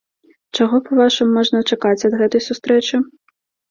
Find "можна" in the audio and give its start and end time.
1.41-1.63